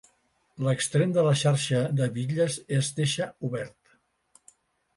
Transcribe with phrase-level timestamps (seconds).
[0.67, 3.97] L'extrem de la xarxa de bitlles es deixa obert.